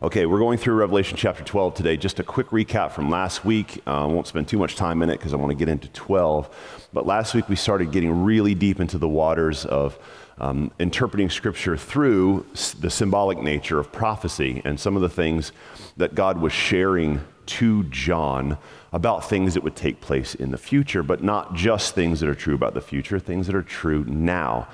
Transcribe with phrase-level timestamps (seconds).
[0.00, 1.96] Okay, we're going through Revelation chapter 12 today.
[1.96, 3.82] Just a quick recap from last week.
[3.84, 5.88] Uh, I won't spend too much time in it because I want to get into
[5.88, 6.88] 12.
[6.92, 9.98] But last week we started getting really deep into the waters of
[10.38, 12.46] um, interpreting scripture through
[12.78, 15.50] the symbolic nature of prophecy and some of the things
[15.96, 18.56] that God was sharing to John
[18.92, 22.36] about things that would take place in the future, but not just things that are
[22.36, 24.68] true about the future, things that are true now.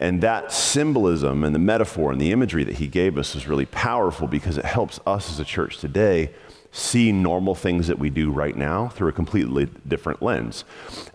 [0.00, 3.66] And that symbolism and the metaphor and the imagery that he gave us is really
[3.66, 6.30] powerful because it helps us as a church today
[6.72, 10.64] see normal things that we do right now through a completely different lens.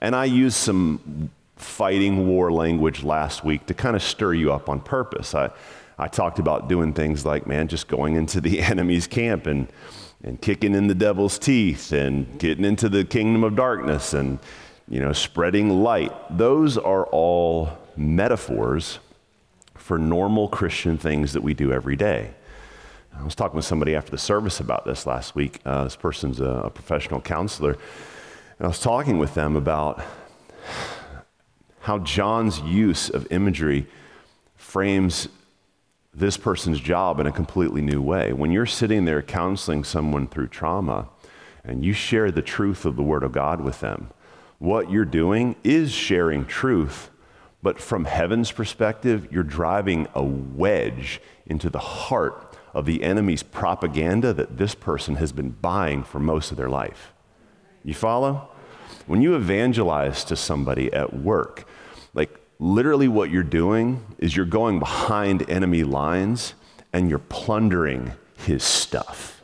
[0.02, 4.70] And I used some fighting war language last week to kind of stir you up
[4.70, 5.34] on purpose.
[5.34, 5.50] I,
[5.98, 9.68] I talked about doing things like, man, just going into the enemy's camp and,
[10.24, 14.38] and kicking in the devil's teeth and getting into the kingdom of darkness and,
[14.88, 16.12] you know, spreading light.
[16.38, 19.00] Those are all metaphors
[19.76, 22.32] for normal Christian things that we do every day.
[23.18, 25.60] I was talking with somebody after the service about this last week.
[25.66, 27.72] Uh, this person's a, a professional counselor.
[28.58, 30.04] And I was talking with them about
[31.82, 33.88] how John's use of imagery
[34.56, 35.28] frames
[36.14, 38.34] this person's job in a completely new way.
[38.34, 41.10] When you're sitting there counseling someone through trauma
[41.64, 44.10] and you share the truth of the Word of God with them,
[44.58, 47.10] what you're doing is sharing truth
[47.62, 54.34] but from heaven's perspective, you're driving a wedge into the heart of the enemy's propaganda
[54.34, 57.14] that this person has been buying for most of their life.
[57.84, 58.50] You follow?
[59.08, 61.68] When you evangelize to somebody at work,
[62.14, 66.54] like literally what you're doing is you're going behind enemy lines
[66.92, 69.35] and you're plundering his stuff.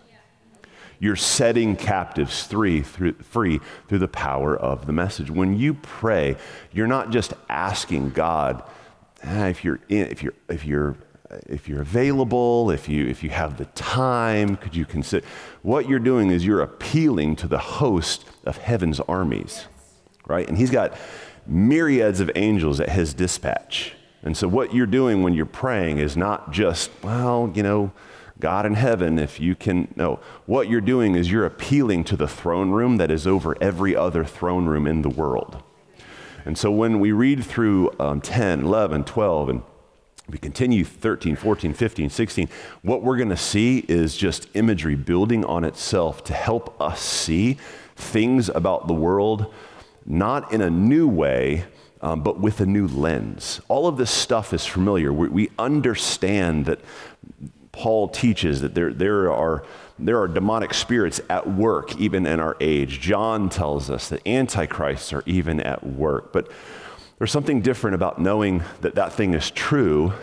[1.02, 5.32] You're setting captives free through, free through the power of the message.
[5.32, 6.38] When you pray,
[6.72, 8.64] you're not just asking God
[9.26, 10.96] ah, if you're in, if you're if you're
[11.48, 15.26] if you're available, if you if you have the time, could you consider
[15.62, 19.66] what you're doing is you're appealing to the host of heaven's armies.
[20.28, 20.48] Right?
[20.48, 20.96] And he's got
[21.48, 23.94] myriads of angels at his dispatch.
[24.22, 27.92] And so what you're doing when you're praying is not just, well, you know,
[28.42, 32.28] God in heaven, if you can, no, what you're doing is you're appealing to the
[32.28, 35.64] throne room that is over every other throne room in the world.
[36.44, 39.62] And so when we read through um, 10, 11, 12, and
[40.28, 42.50] we continue 13, 14, 15, 16,
[42.82, 47.58] what we're going to see is just imagery building on itself to help us see
[47.96, 49.54] things about the world,
[50.06, 51.66] not in a new way,
[52.02, 53.62] um, but with a new lens.
[53.68, 55.14] All of this stuff is familiar.
[55.14, 56.80] We, we understand that
[57.72, 59.64] Paul teaches that there, there, are,
[59.98, 63.00] there are demonic spirits at work even in our age.
[63.00, 66.34] John tells us that antichrists are even at work.
[66.34, 66.52] But
[67.18, 70.14] there's something different about knowing that that thing is true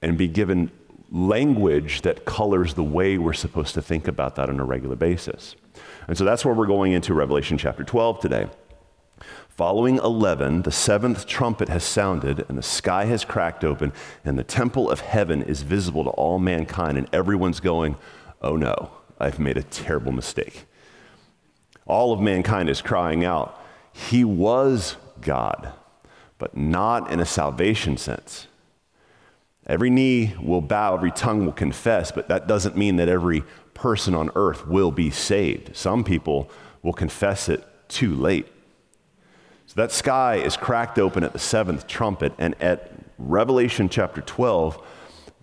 [0.00, 0.70] and be given
[1.10, 5.56] language that colors the way we're supposed to think about that on a regular basis.
[6.08, 8.48] And so that's where we're going into Revelation chapter 12 today.
[9.56, 13.90] Following 11, the seventh trumpet has sounded, and the sky has cracked open,
[14.22, 17.96] and the temple of heaven is visible to all mankind, and everyone's going,
[18.42, 20.66] Oh no, I've made a terrible mistake.
[21.86, 23.58] All of mankind is crying out,
[23.94, 25.72] He was God,
[26.36, 28.48] but not in a salvation sense.
[29.66, 34.14] Every knee will bow, every tongue will confess, but that doesn't mean that every person
[34.14, 35.74] on earth will be saved.
[35.74, 36.50] Some people
[36.82, 38.48] will confess it too late.
[39.66, 44.80] So that sky is cracked open at the seventh trumpet, and at Revelation chapter 12,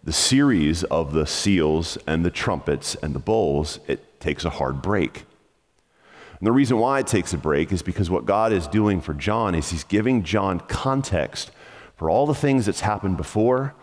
[0.02, 4.82] the series of the seals and the trumpets and the bowls, it takes a hard
[4.82, 5.26] break.
[6.40, 9.14] And the reason why it takes a break is because what God is doing for
[9.14, 11.52] John is he's giving John context
[11.98, 13.74] for all the things that's happened before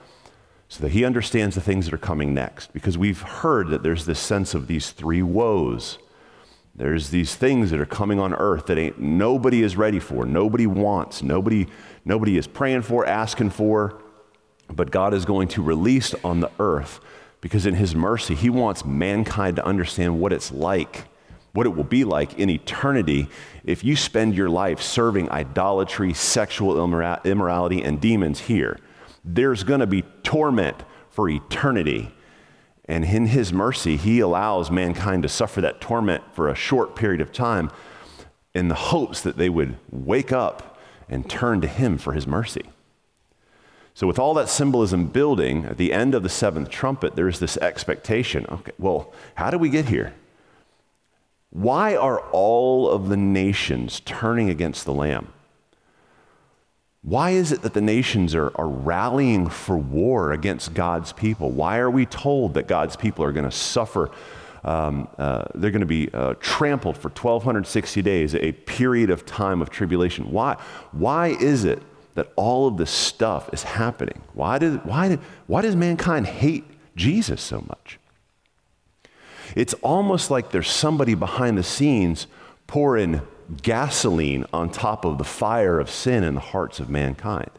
[0.69, 2.73] so that he understands the things that are coming next.
[2.73, 5.99] Because we've heard that there's this sense of these three woes
[6.81, 10.67] there's these things that are coming on earth that ain't nobody is ready for, nobody
[10.67, 11.67] wants, nobody,
[12.07, 14.01] nobody is praying for, asking for,
[14.73, 16.99] but God is going to release on the earth
[17.43, 21.05] because in his mercy, he wants mankind to understand what it's like,
[21.53, 23.29] what it will be like in eternity
[23.63, 28.79] if you spend your life serving idolatry, sexual immorality, and demons here.
[29.23, 30.79] There's going to be torment
[31.11, 32.11] for eternity
[32.91, 37.21] and in his mercy, he allows mankind to suffer that torment for a short period
[37.21, 37.71] of time.
[38.53, 40.77] in the hopes that they would wake up
[41.09, 42.65] and turn to him for his mercy.
[43.95, 47.57] So, with all that symbolism building, at the end of the seventh trumpet, there's this
[47.59, 50.15] expectation okay, well, how do we get here?
[51.51, 55.33] Why are all of the nations turning against the Lamb?
[57.03, 61.51] Why is it that the nations are, are rallying for war against God's people?
[61.51, 64.11] Why are we told that God's people are going to suffer?
[64.63, 69.63] Um, uh, they're going to be uh, trampled for 1,260 days, a period of time
[69.63, 70.31] of tribulation.
[70.31, 70.59] Why,
[70.93, 71.83] why is it
[72.17, 74.21] that all of this stuff is happening?
[74.35, 76.65] Why, did, why, did, why does mankind hate
[76.97, 77.99] Jesus so much?
[79.57, 82.27] It's almost like there's somebody behind the scenes
[82.67, 83.23] pouring
[83.63, 87.51] gasoline on top of the fire of sin in the hearts of mankind.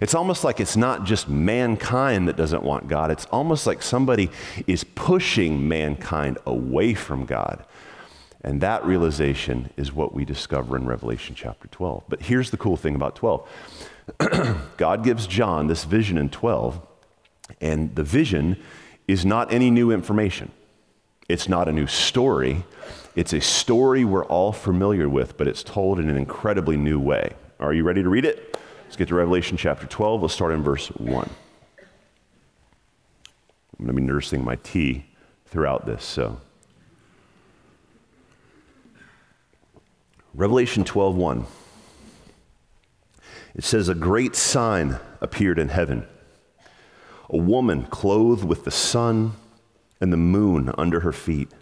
[0.00, 4.30] It's almost like it's not just mankind that doesn't want God, it's almost like somebody
[4.66, 7.64] is pushing mankind away from God.
[8.42, 12.04] And that realization is what we discover in Revelation chapter 12.
[12.08, 13.48] But here's the cool thing about 12
[14.76, 16.78] God gives John this vision in 12,
[17.60, 18.62] and the vision
[19.08, 20.50] is not any new information.
[21.26, 22.64] It's not a new story.
[23.14, 27.34] It's a story we're all familiar with, but it's told in an incredibly new way.
[27.60, 28.58] Are you ready to read it?
[28.84, 30.22] Let's get to Revelation chapter 12.
[30.22, 31.30] Let's start in verse 1.
[33.78, 35.06] I'm going to be nursing my tea
[35.46, 36.40] throughout this, so.
[40.34, 41.44] Revelation 12:1.
[43.54, 46.06] It says a great sign appeared in heaven.
[47.30, 49.34] A woman clothed with the sun
[50.00, 51.52] and the moon under her feet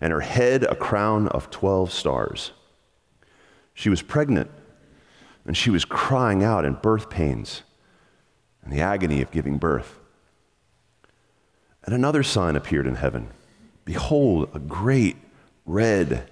[0.00, 2.52] and her head a crown of 12 stars.
[3.74, 4.50] She was pregnant,
[5.44, 7.62] and she was crying out in birth pains
[8.62, 9.98] and the agony of giving birth.
[11.84, 13.30] And another sign appeared in heaven
[13.84, 15.16] Behold, a great
[15.64, 16.28] red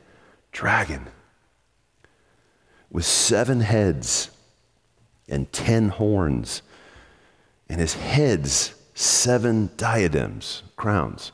[0.53, 1.07] dragon
[2.91, 4.31] with seven heads
[5.29, 6.61] and ten horns,
[7.69, 11.33] and his heads seven diadems, crowns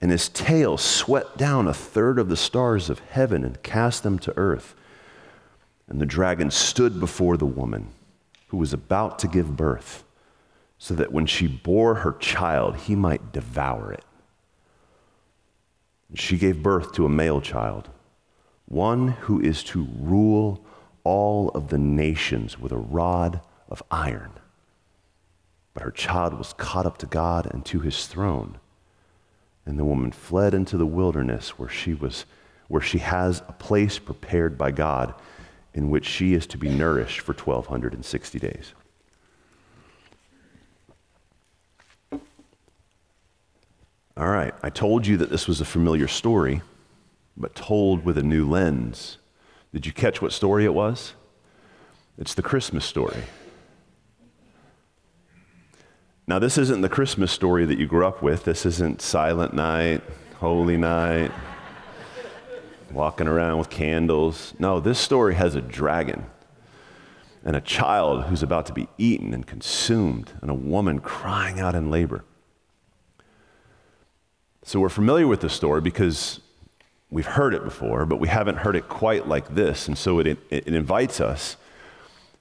[0.00, 4.18] and his tail swept down a third of the stars of heaven and cast them
[4.20, 4.74] to earth.
[5.88, 7.88] And the dragon stood before the woman
[8.48, 10.04] who was about to give birth,
[10.78, 14.04] so that when she bore her child, he might devour it.
[16.08, 17.90] And she gave birth to a male child,
[18.66, 20.64] one who is to rule
[21.04, 24.30] all of the nations with a rod of iron.
[25.74, 28.58] But her child was caught up to God and to his throne.
[29.68, 32.24] And the woman fled into the wilderness where she was
[32.68, 35.14] where she has a place prepared by God
[35.74, 38.72] in which she is to be nourished for 1260 days.
[44.16, 46.62] All right, I told you that this was a familiar story,
[47.36, 49.18] but told with a new lens.
[49.74, 51.12] Did you catch what story it was?
[52.16, 53.22] It's the Christmas story.
[56.28, 58.44] Now, this isn't the Christmas story that you grew up with.
[58.44, 60.02] This isn't Silent Night,
[60.36, 61.32] Holy Night,
[62.92, 64.52] walking around with candles.
[64.58, 66.26] No, this story has a dragon
[67.46, 71.74] and a child who's about to be eaten and consumed, and a woman crying out
[71.74, 72.26] in labor.
[74.64, 76.40] So we're familiar with the story because
[77.08, 79.88] we've heard it before, but we haven't heard it quite like this.
[79.88, 81.56] And so it, it, it invites us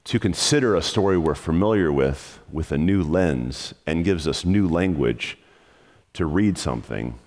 [0.07, 4.65] to consider a story we're familiar with with a new lens and gives us new
[4.65, 5.37] language
[6.13, 7.19] to read something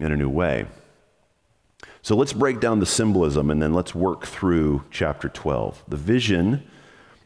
[0.00, 0.66] in a new way.
[2.02, 5.84] So let's break down the symbolism and then let's work through chapter 12.
[5.86, 6.64] The vision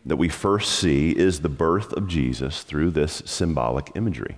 [0.04, 4.36] that we first see is the birth of Jesus through this symbolic imagery.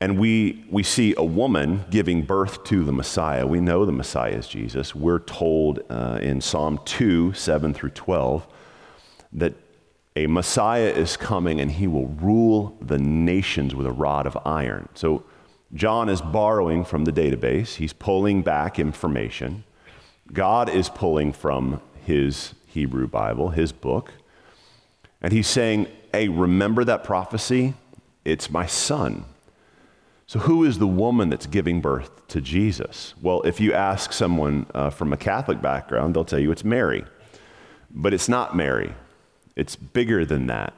[0.00, 3.46] And we, we see a woman giving birth to the Messiah.
[3.46, 4.92] We know the Messiah is Jesus.
[4.92, 8.46] We're told uh, in Psalm 2 7 through 12
[9.32, 9.54] that
[10.16, 14.88] a Messiah is coming and he will rule the nations with a rod of iron.
[14.94, 15.22] So
[15.74, 19.64] John is borrowing from the database, he's pulling back information.
[20.32, 24.12] God is pulling from his Hebrew Bible, his book,
[25.20, 27.74] and he's saying, Hey, remember that prophecy?
[28.24, 29.24] It's my son.
[30.26, 33.14] So, who is the woman that's giving birth to Jesus?
[33.22, 37.04] Well, if you ask someone uh, from a Catholic background, they'll tell you it's Mary.
[37.90, 38.94] But it's not Mary.
[39.58, 40.72] It's bigger than that.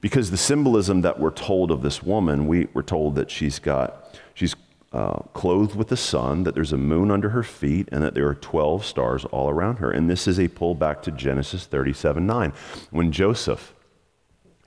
[0.00, 4.18] Because the symbolism that we're told of this woman, we, we're told that she's got,
[4.32, 4.56] she's
[4.92, 8.26] uh, clothed with the sun, that there's a moon under her feet, and that there
[8.26, 9.90] are 12 stars all around her.
[9.90, 12.52] And this is a pullback to Genesis 37 9,
[12.90, 13.74] when Joseph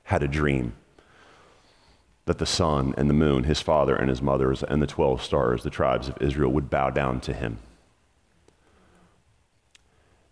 [0.03, 0.73] had a dream
[2.25, 5.63] that the sun and the moon, his father and his mothers, and the 12 stars,
[5.63, 7.57] the tribes of Israel, would bow down to him.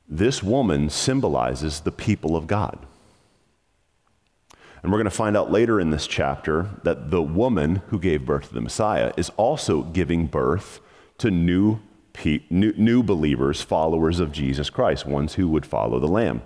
[0.07, 2.77] this woman symbolizes the people of God.
[4.81, 8.25] And we're going to find out later in this chapter that the woman who gave
[8.25, 10.79] birth to the Messiah is also giving birth
[11.19, 11.79] to new,
[12.13, 16.41] pe- new, new believers, followers of Jesus Christ, ones who would follow the Lamb.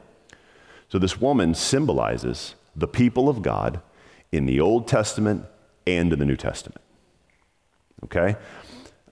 [0.89, 3.81] So this woman symbolizes the people of God
[4.31, 5.45] in the Old Testament
[5.87, 6.81] and in the New Testament.
[8.03, 8.35] Okay?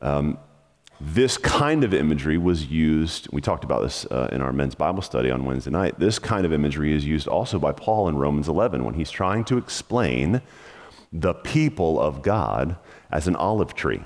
[0.01, 0.37] Um,
[1.05, 5.01] this kind of imagery was used, we talked about this uh, in our men's Bible
[5.01, 5.99] study on Wednesday night.
[5.99, 9.43] This kind of imagery is used also by Paul in Romans 11 when he's trying
[9.45, 10.41] to explain
[11.11, 12.77] the people of God
[13.11, 14.01] as an olive tree.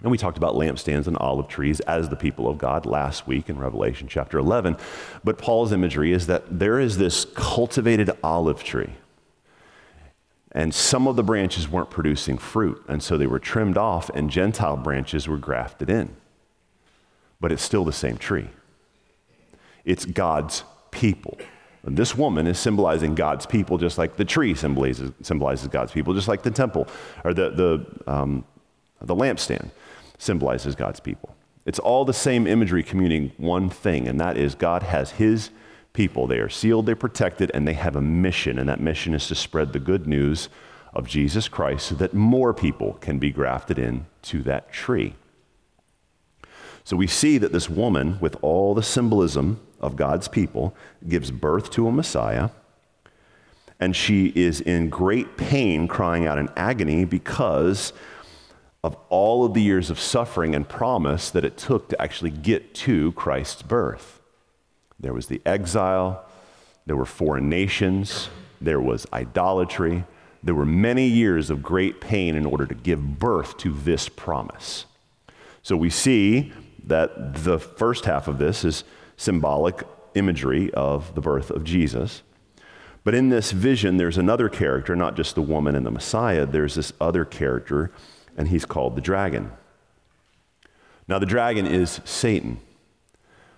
[0.00, 3.50] And we talked about lampstands and olive trees as the people of God last week
[3.50, 4.78] in Revelation chapter 11.
[5.24, 8.94] But Paul's imagery is that there is this cultivated olive tree
[10.58, 14.28] and some of the branches weren't producing fruit, and so they were trimmed off, and
[14.28, 16.16] Gentile branches were grafted in.
[17.40, 18.48] But it's still the same tree.
[19.84, 21.38] It's God's people.
[21.84, 26.12] And this woman is symbolizing God's people, just like the tree symbolizes, symbolizes God's people,
[26.12, 26.88] just like the temple
[27.22, 28.44] or the, the, um,
[29.00, 29.70] the lampstand
[30.18, 31.36] symbolizes God's people.
[31.66, 35.50] It's all the same imagery communing one thing, and that is God has his
[35.98, 36.28] people.
[36.28, 39.34] They are sealed, they're protected, and they have a mission, and that mission is to
[39.34, 40.48] spread the good news
[40.94, 45.16] of Jesus Christ so that more people can be grafted in to that tree.
[46.84, 50.72] So we see that this woman, with all the symbolism of God's people,
[51.08, 52.50] gives birth to a Messiah.
[53.80, 57.92] And she is in great pain, crying out in agony because
[58.84, 62.72] of all of the years of suffering and promise that it took to actually get
[62.86, 64.17] to Christ's birth.
[65.00, 66.24] There was the exile,
[66.86, 68.28] there were foreign nations,
[68.60, 70.04] there was idolatry.
[70.42, 74.86] There were many years of great pain in order to give birth to this promise.
[75.62, 76.52] So we see
[76.84, 78.84] that the first half of this is
[79.16, 79.82] symbolic
[80.14, 82.22] imagery of the birth of Jesus.
[83.04, 86.74] But in this vision, there's another character, not just the woman and the Messiah, there's
[86.74, 87.90] this other character,
[88.36, 89.52] and he's called the dragon.
[91.06, 92.60] Now, the dragon is Satan.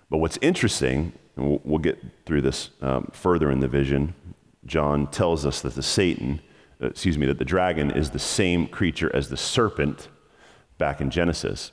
[0.09, 4.14] But what's interesting and we'll, we'll get through this um, further in the vision.
[4.66, 6.40] John tells us that the Satan,
[6.82, 10.09] uh, excuse me, that the dragon is the same creature as the serpent
[10.78, 11.73] back in Genesis.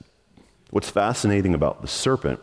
[0.72, 2.40] What's fascinating about the serpent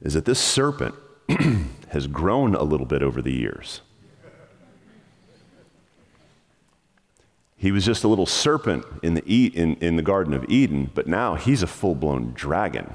[0.00, 0.94] is that this serpent
[1.88, 3.80] has grown a little bit over the years.
[7.56, 11.08] He was just a little serpent in the, in, in the Garden of Eden, but
[11.08, 12.92] now he's a full blown dragon.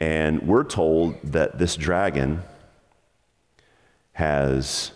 [0.00, 2.42] And we're told that this dragon
[4.14, 4.92] has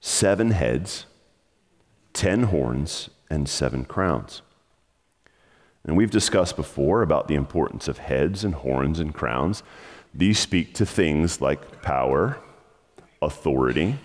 [0.00, 1.06] seven heads,
[2.12, 4.42] ten horns, and seven crowns.
[5.84, 9.62] And we've discussed before about the importance of heads and horns and crowns.
[10.12, 12.38] These speak to things like power,
[13.22, 13.98] authority.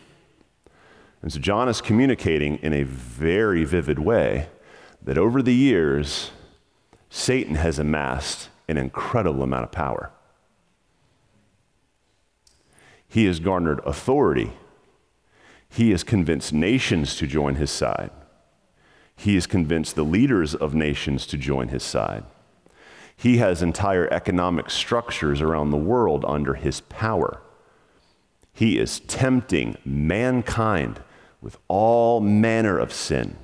[1.22, 4.48] And so John is communicating in a very vivid way
[5.02, 6.32] that over the years,
[7.10, 10.12] Satan has amassed an incredible amount of power.
[13.08, 14.54] He has garnered authority.
[15.70, 18.10] He has convinced nations to join his side.
[19.16, 22.24] He has convinced the leaders of nations to join his side.
[23.16, 27.42] He has entire economic structures around the world under his power.
[28.54, 31.02] He is tempting mankind
[31.42, 33.36] with all manner of sin.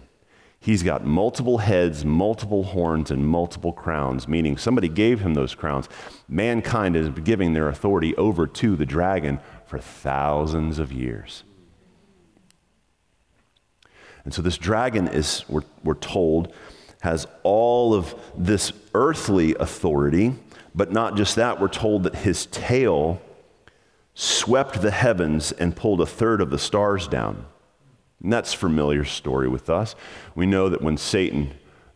[0.67, 5.88] He's got multiple heads, multiple horns, and multiple crowns, meaning somebody gave him those crowns.
[6.27, 11.45] Mankind is giving their authority over to the dragon for thousands of years.
[14.25, 16.53] And so this dragon is, we're, we're told,
[17.00, 20.33] has all of this earthly authority,
[20.75, 23.21] but not just that, we're told that his tail
[24.15, 27.45] swept the heavens and pulled a third of the stars down.
[28.21, 29.95] And that's a familiar story with us.
[30.36, 31.51] We know that when Satan,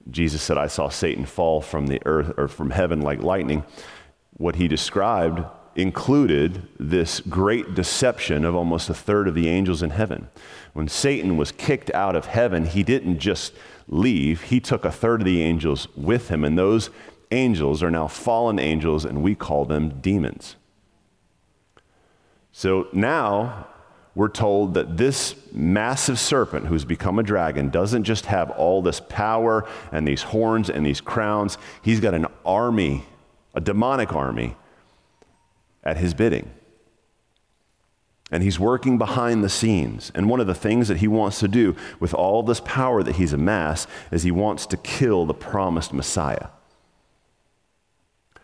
[0.10, 3.64] Jesus said, I saw Satan fall from the earth or from heaven like lightning,
[4.38, 5.44] what he described
[5.76, 10.28] included this great deception of almost a third of the angels in heaven.
[10.74, 13.54] When Satan was kicked out of heaven, he didn't just
[13.88, 16.90] leave, he took a third of the angels with him, and those
[17.32, 20.56] angels are now fallen angels, and we call them demons.
[22.52, 23.68] So now
[24.14, 29.00] we're told that this massive serpent who's become a dragon doesn't just have all this
[29.00, 33.06] power and these horns and these crowns, he's got an army,
[33.56, 34.56] a demonic army,
[35.84, 36.52] at his bidding.
[38.34, 40.12] And he's working behind the scenes.
[40.16, 43.16] And one of the things that he wants to do with all this power that
[43.16, 46.48] he's amassed is he wants to kill the promised Messiah.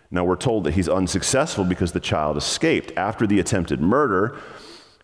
[0.09, 2.91] Now we're told that he's unsuccessful because the child escaped.
[2.97, 4.38] After the attempted murder,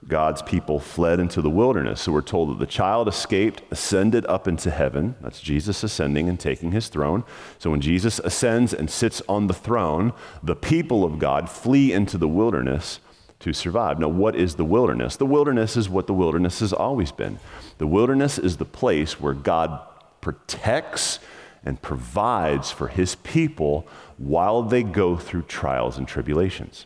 [0.07, 2.01] God's people fled into the wilderness.
[2.01, 5.15] So we're told that the child escaped, ascended up into heaven.
[5.21, 7.23] That's Jesus ascending and taking his throne.
[7.59, 12.17] So when Jesus ascends and sits on the throne, the people of God flee into
[12.17, 12.99] the wilderness
[13.39, 13.99] to survive.
[13.99, 15.17] Now, what is the wilderness?
[15.17, 17.39] The wilderness is what the wilderness has always been.
[17.77, 19.79] The wilderness is the place where God
[20.21, 21.19] protects
[21.65, 26.85] and provides for his people while they go through trials and tribulations.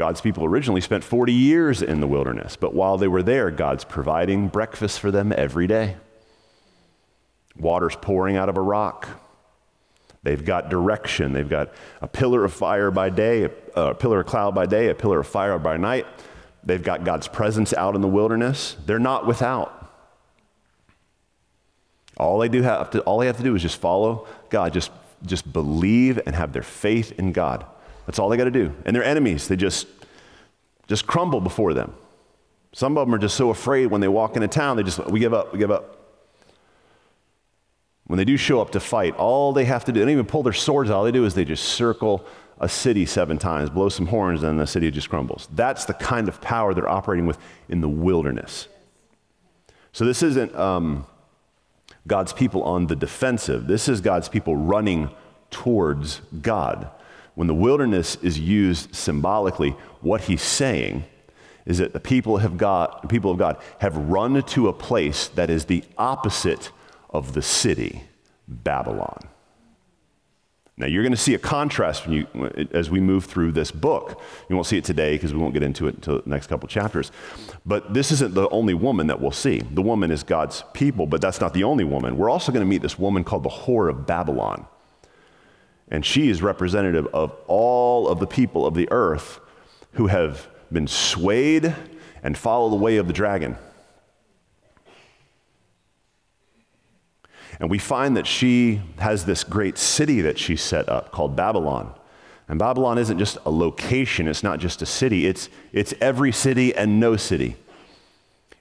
[0.00, 3.84] God's people originally spent 40 years in the wilderness, but while they were there, God's
[3.84, 5.98] providing breakfast for them every day.
[7.54, 9.10] Water's pouring out of a rock.
[10.22, 11.34] They've got direction.
[11.34, 14.88] They've got a pillar of fire by day, a, a pillar of cloud by day,
[14.88, 16.06] a pillar of fire by night.
[16.64, 18.78] They've got God's presence out in the wilderness.
[18.86, 19.92] They're not without.
[22.16, 24.92] All they do have to, all they have to do is just follow God, just,
[25.26, 27.66] just believe and have their faith in God.
[28.10, 28.74] That's all they got to do.
[28.84, 29.86] And their enemies, they just,
[30.88, 31.94] just crumble before them.
[32.72, 35.20] Some of them are just so afraid when they walk into town, they just, we
[35.20, 35.96] give up, we give up.
[38.08, 40.26] When they do show up to fight, all they have to do, they don't even
[40.26, 42.26] pull their swords out, all they do is they just circle
[42.58, 45.46] a city seven times, blow some horns, and the city just crumbles.
[45.52, 47.38] That's the kind of power they're operating with
[47.68, 48.66] in the wilderness.
[49.92, 51.06] So this isn't um,
[52.08, 55.10] God's people on the defensive, this is God's people running
[55.52, 56.90] towards God.
[57.40, 59.70] When the wilderness is used symbolically,
[60.02, 61.04] what he's saying
[61.64, 65.48] is that the people have got, people of God have run to a place that
[65.48, 66.70] is the opposite
[67.08, 68.04] of the city,
[68.46, 69.20] Babylon.
[70.76, 72.26] Now, you're going to see a contrast you,
[72.72, 74.20] as we move through this book.
[74.50, 76.68] You won't see it today because we won't get into it until the next couple
[76.68, 77.10] chapters.
[77.64, 79.60] But this isn't the only woman that we'll see.
[79.60, 82.18] The woman is God's people, but that's not the only woman.
[82.18, 84.66] We're also going to meet this woman called the Whore of Babylon.
[85.90, 89.40] And she is representative of all of the people of the earth
[89.94, 91.74] who have been swayed
[92.22, 93.56] and follow the way of the dragon.
[97.58, 101.94] And we find that she has this great city that she set up called Babylon.
[102.48, 106.74] And Babylon isn't just a location, it's not just a city, it's, it's every city
[106.74, 107.56] and no city.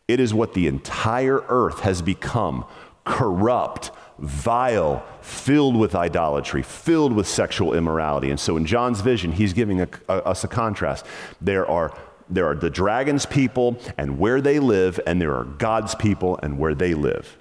[0.07, 2.65] It is what the entire earth has become
[3.05, 8.29] corrupt, vile, filled with idolatry, filled with sexual immorality.
[8.29, 11.05] And so in John's vision, he's giving a, a, us a contrast.
[11.41, 11.97] There are,
[12.29, 16.57] there are the dragon's people and where they live, and there are God's people and
[16.57, 17.37] where they live.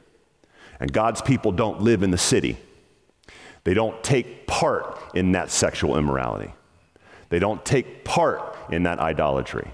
[0.80, 2.56] And God's people don't live in the city.
[3.64, 6.54] They don't take part in that sexual immorality.
[7.28, 9.70] They don't take part in that idolatry.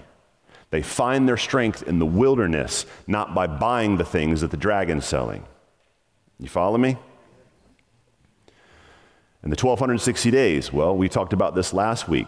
[0.71, 5.05] They find their strength in the wilderness, not by buying the things that the dragon's
[5.05, 5.45] selling.
[6.39, 6.97] You follow me?
[9.41, 12.27] And the 1260 days, well, we talked about this last week.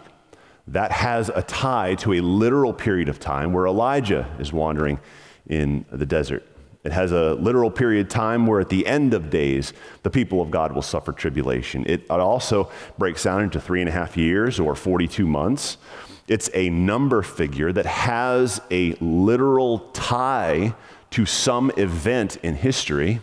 [0.68, 5.00] That has a tie to a literal period of time where Elijah is wandering
[5.48, 6.46] in the desert.
[6.84, 9.72] It has a literal period of time where at the end of days,
[10.04, 11.84] the people of God will suffer tribulation.
[11.86, 15.76] It also breaks down into three and a half years or 42 months.
[16.28, 20.74] It's a number figure that has a literal tie
[21.10, 23.20] to some event in history,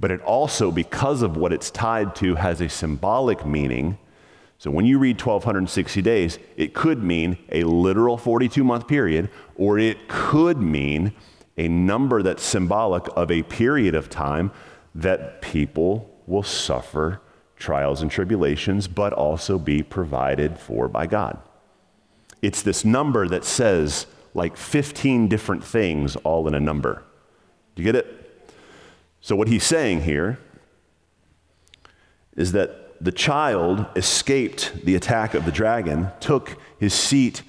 [0.00, 3.98] but it also, because of what it's tied to, has a symbolic meaning.
[4.58, 9.78] So when you read 1260 days, it could mean a literal 42 month period, or
[9.78, 11.12] it could mean
[11.56, 14.50] a number that's symbolic of a period of time
[14.94, 17.20] that people will suffer
[17.56, 21.38] trials and tribulations, but also be provided for by God.
[22.42, 27.04] It's this number that says like 15 different things all in a number.
[27.74, 28.23] Do you get it?
[29.24, 30.38] So, what he's saying here
[32.36, 37.40] is that the child escaped the attack of the dragon, took his seat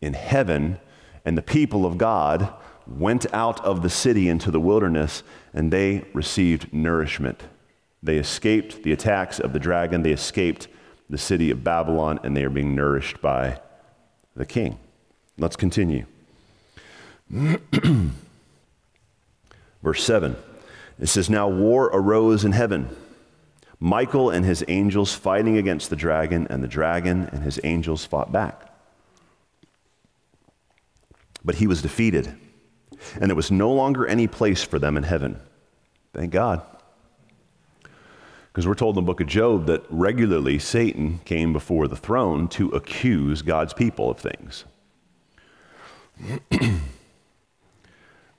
[0.00, 0.78] in heaven,
[1.24, 2.54] and the people of God
[2.86, 7.42] went out of the city into the wilderness, and they received nourishment.
[8.00, 10.68] They escaped the attacks of the dragon, they escaped
[11.10, 13.60] the city of Babylon, and they are being nourished by
[14.36, 14.78] the king.
[15.36, 16.06] Let's continue.
[19.82, 20.36] Verse 7
[20.98, 22.94] it says, Now war arose in heaven.
[23.80, 28.32] Michael and his angels fighting against the dragon, and the dragon and his angels fought
[28.32, 28.72] back.
[31.44, 32.36] But he was defeated
[33.20, 35.40] and there was no longer any place for them in heaven.
[36.12, 36.62] Thank God.
[38.48, 42.48] Because we're told in the book of Job that regularly Satan came before the throne
[42.48, 44.64] to accuse God's people of things.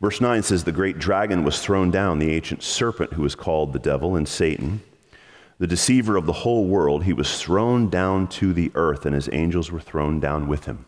[0.01, 3.73] Verse 9 says, The great dragon was thrown down, the ancient serpent who is called
[3.73, 4.81] the devil and Satan,
[5.59, 9.29] the deceiver of the whole world, he was thrown down to the earth, and his
[9.33, 10.85] angels were thrown down with him.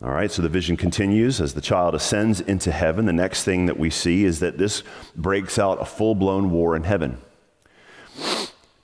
[0.00, 3.06] All right, so the vision continues as the child ascends into heaven.
[3.06, 4.82] The next thing that we see is that this
[5.16, 7.18] breaks out a full blown war in heaven.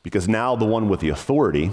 [0.02, 1.70] Because now the one with the authority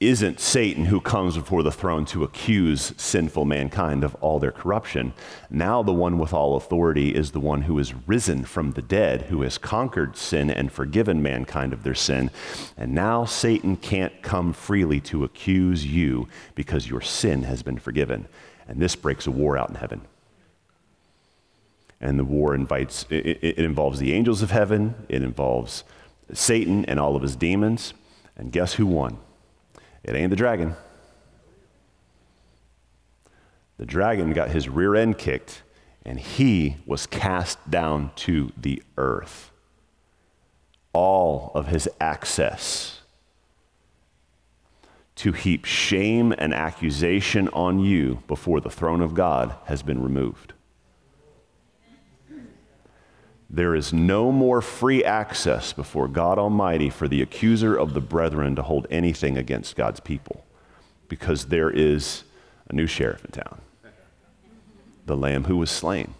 [0.00, 5.12] isn't Satan who comes before the throne to accuse sinful mankind of all their corruption.
[5.50, 9.22] Now, the one with all authority is the one who is risen from the dead,
[9.22, 12.30] who has conquered sin and forgiven mankind of their sin.
[12.78, 18.26] And now, Satan can't come freely to accuse you because your sin has been forgiven.
[18.66, 20.00] And this breaks a war out in heaven.
[22.00, 25.84] And the war invites, it, it involves the angels of heaven, it involves
[26.32, 27.92] Satan and all of his demons.
[28.34, 29.18] And guess who won?
[30.02, 30.74] It ain't the dragon.
[33.76, 35.62] The dragon got his rear end kicked
[36.04, 39.50] and he was cast down to the earth.
[40.92, 43.00] All of his access
[45.16, 50.54] to heap shame and accusation on you before the throne of God has been removed.
[53.52, 58.54] There is no more free access before God Almighty for the accuser of the brethren
[58.54, 60.44] to hold anything against God's people
[61.08, 62.22] because there is
[62.68, 63.60] a new sheriff in town
[65.06, 66.14] the Lamb who was slain.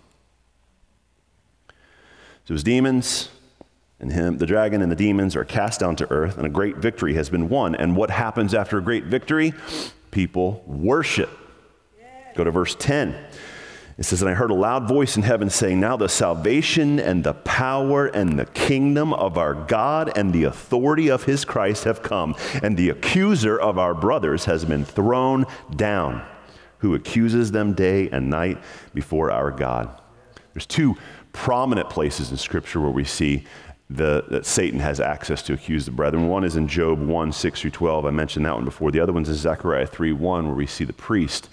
[2.45, 3.29] So his demons
[4.01, 6.79] and him, the dragon and the demons are cast down to earth, and a great
[6.79, 7.77] victory has been won.
[7.77, 9.55] And what happens after a great victory?
[10.11, 11.31] People worship.
[12.35, 13.15] Go to verse 10.
[14.01, 17.23] It says, And I heard a loud voice in heaven saying, Now the salvation and
[17.23, 22.03] the power and the kingdom of our God and the authority of his Christ have
[22.03, 25.45] come, and the accuser of our brothers has been thrown
[25.77, 26.25] down,
[26.79, 28.57] who accuses them day and night
[28.95, 30.01] before our God.
[30.55, 30.97] There's two
[31.35, 33.45] prominent places in Scripture where we see
[33.91, 36.27] the, that Satan has access to accuse the brethren.
[36.27, 38.07] One is in Job 1 6 through 12.
[38.07, 38.91] I mentioned that one before.
[38.91, 41.51] The other one's in Zechariah 3 1, where we see the priest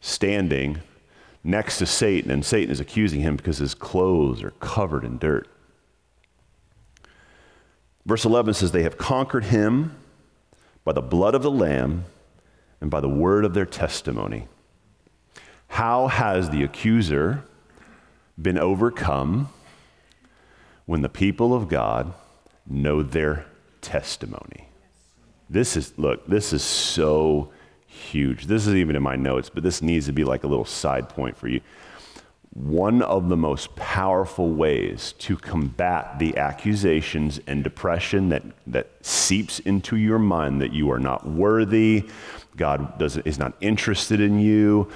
[0.00, 0.80] standing
[1.42, 5.48] next to Satan, and Satan is accusing him because his clothes are covered in dirt.
[8.06, 9.96] Verse 11 says, They have conquered him
[10.84, 12.04] by the blood of the Lamb
[12.80, 14.48] and by the word of their testimony.
[15.68, 17.44] How has the accuser
[18.40, 19.48] been overcome
[20.86, 22.12] when the people of God
[22.66, 23.46] know their
[23.80, 24.68] testimony?
[25.48, 27.52] This is, look, this is so
[27.90, 28.46] huge.
[28.46, 31.08] This is even in my notes, but this needs to be like a little side
[31.08, 31.60] point for you.
[32.52, 39.60] One of the most powerful ways to combat the accusations and depression that, that seeps
[39.60, 42.08] into your mind that you are not worthy,
[42.56, 44.88] God doesn't, is not interested in you,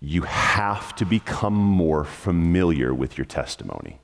[0.00, 4.00] you have to become more familiar with your testimony.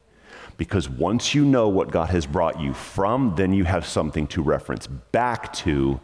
[0.58, 4.42] Because once you know what God has brought you from, then you have something to
[4.42, 6.00] reference back to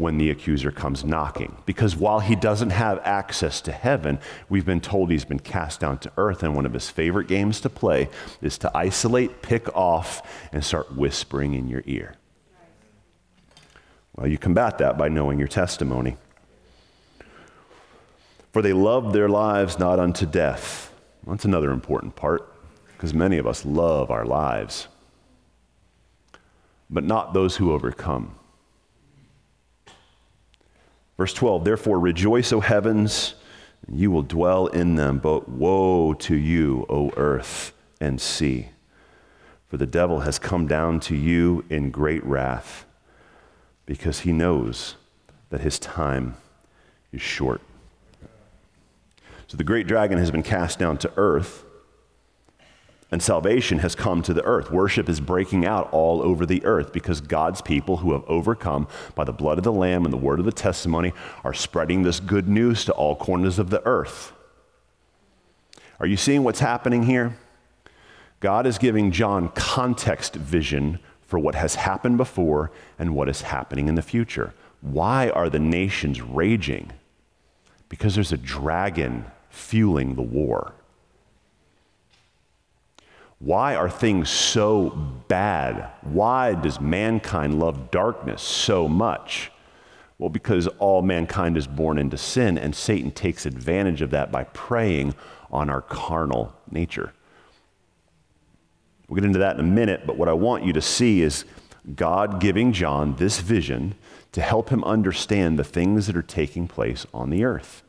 [0.00, 1.54] when the accuser comes knocking.
[1.66, 5.98] Because while he doesn't have access to heaven, we've been told he's been cast down
[5.98, 8.08] to earth, and one of his favorite games to play
[8.40, 12.14] is to isolate, pick off, and start whispering in your ear.
[14.16, 16.16] Well, you combat that by knowing your testimony.
[18.52, 20.94] For they loved their lives not unto death.
[21.26, 22.50] That's another important part,
[22.94, 24.88] because many of us love our lives,
[26.88, 28.34] but not those who overcome.
[31.20, 33.34] Verse 12, therefore rejoice, O heavens,
[33.86, 38.70] and you will dwell in them, but woe to you, O earth and sea.
[39.68, 42.86] For the devil has come down to you in great wrath,
[43.84, 44.94] because he knows
[45.50, 46.36] that his time
[47.12, 47.60] is short.
[49.46, 51.66] So the great dragon has been cast down to earth
[53.10, 54.70] and salvation has come to the earth.
[54.70, 59.24] Worship is breaking out all over the earth because God's people who have overcome by
[59.24, 62.48] the blood of the Lamb and the word of the testimony are spreading this good
[62.48, 64.32] news to all corners of the earth.
[65.98, 67.36] Are you seeing what's happening here?
[68.38, 73.88] God is giving John context vision for what has happened before and what is happening
[73.88, 74.54] in the future.
[74.80, 76.92] Why are the nations raging?
[77.88, 80.72] Because there's a dragon fueling the war.
[83.40, 84.90] Why are things so
[85.26, 85.90] bad?
[86.02, 89.50] Why does mankind love darkness so much?
[90.18, 94.44] Well, because all mankind is born into sin, and Satan takes advantage of that by
[94.44, 95.14] preying
[95.50, 97.14] on our carnal nature.
[99.08, 101.46] We'll get into that in a minute, but what I want you to see is
[101.96, 103.94] God giving John this vision
[104.32, 107.82] to help him understand the things that are taking place on the earth.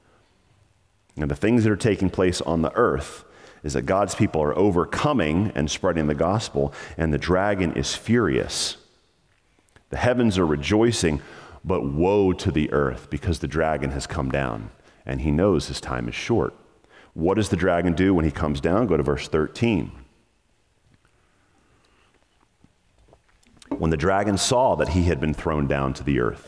[1.17, 3.25] And the things that are taking place on the earth
[3.63, 8.77] is that God's people are overcoming and spreading the gospel, and the dragon is furious.
[9.89, 11.21] The heavens are rejoicing,
[11.63, 14.71] but woe to the earth because the dragon has come down,
[15.05, 16.55] and he knows his time is short.
[17.13, 18.87] What does the dragon do when he comes down?
[18.87, 19.91] Go to verse 13.
[23.69, 26.47] When the dragon saw that he had been thrown down to the earth,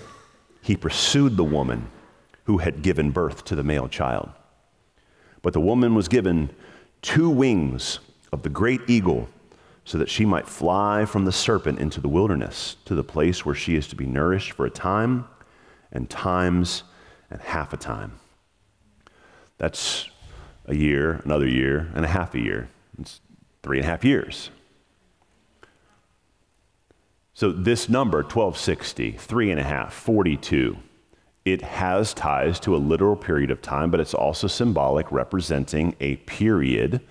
[0.61, 1.87] he pursued the woman
[2.45, 4.29] who had given birth to the male child.
[5.41, 6.51] But the woman was given
[7.03, 7.99] two wings
[8.31, 9.29] of the great eagle
[9.85, 13.53] so that she might fly from the serpent into the wilderness to the place where
[13.53, 15.27] she is to be nourished for a time
[15.91, 16.83] and times
[17.29, 18.13] and half a time.
[19.57, 20.09] That's
[20.65, 22.69] a year, another year, and a half a year.
[22.97, 23.19] It's
[23.61, 24.49] three and a half years.
[27.33, 30.77] So this number, 1260, three and a half, 42,
[31.45, 36.15] it has ties to a literal period of time, but it's also symbolic, representing a
[36.17, 37.01] period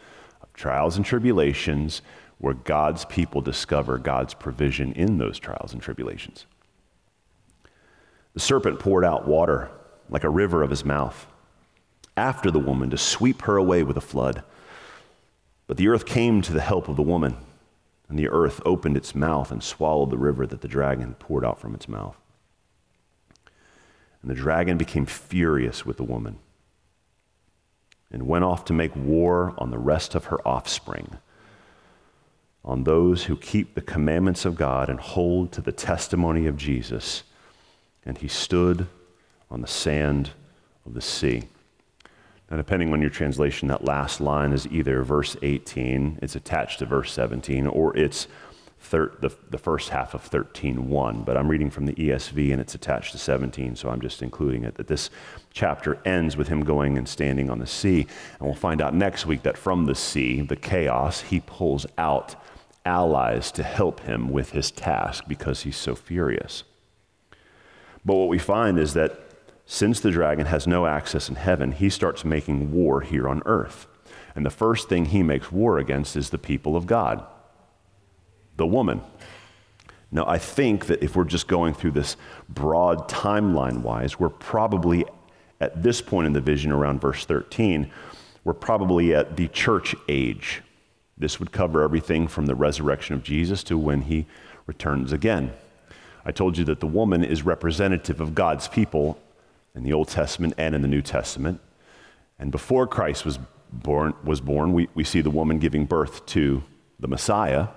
[0.40, 2.00] of trials and tribulations
[2.38, 6.46] where God's people discover God's provision in those trials and tribulations.
[8.34, 9.70] The serpent poured out water
[10.08, 11.26] like a river of his mouth
[12.16, 14.42] after the woman to sweep her away with a flood.
[15.66, 17.36] But the earth came to the help of the woman,
[18.08, 21.60] and the earth opened its mouth and swallowed the river that the dragon poured out
[21.60, 22.16] from its mouth.
[24.22, 26.38] And the dragon became furious with the woman
[28.11, 31.16] and went off to make war on the rest of her offspring,
[32.64, 37.24] on those who keep the commandments of God and hold to the testimony of Jesus.
[38.04, 38.87] And he stood
[39.50, 40.30] on the sand
[40.87, 41.44] of the sea.
[42.50, 46.87] Now, depending on your translation, that last line is either verse 18, it's attached to
[46.87, 48.28] verse 17, or it's
[48.82, 51.24] thir- the, the first half of 13.1.
[51.24, 54.64] But I'm reading from the ESV and it's attached to 17, so I'm just including
[54.64, 54.74] it.
[54.74, 55.10] That this
[55.52, 58.06] chapter ends with him going and standing on the sea.
[58.38, 62.34] And we'll find out next week that from the sea, the chaos, he pulls out
[62.84, 66.64] allies to help him with his task because he's so furious.
[68.04, 69.20] But what we find is that
[69.64, 73.86] since the dragon has no access in heaven, he starts making war here on earth.
[74.34, 77.24] And the first thing he makes war against is the people of God,
[78.56, 79.00] the woman.
[80.10, 82.16] Now, I think that if we're just going through this
[82.48, 85.06] broad timeline wise, we're probably
[85.62, 87.90] at this point in the vision around verse 13,
[88.44, 90.60] we're probably at the church age.
[91.16, 94.26] This would cover everything from the resurrection of Jesus to when he
[94.66, 95.52] returns again.
[96.24, 99.20] I told you that the woman is representative of God's people
[99.74, 101.60] in the Old Testament and in the New Testament.
[102.40, 103.38] And before Christ was
[103.72, 106.64] born, was born we, we see the woman giving birth to
[106.98, 107.68] the Messiah.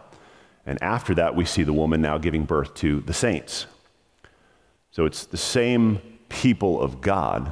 [0.66, 3.68] And after that, we see the woman now giving birth to the saints.
[4.92, 7.52] So it's the same people of God,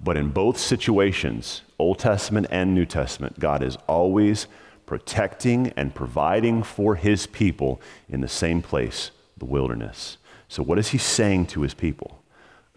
[0.00, 4.46] but in both situations, Old Testament and New Testament, God is always
[4.86, 10.18] protecting and providing for his people in the same place, the wilderness.
[10.48, 12.22] So, what is he saying to his people?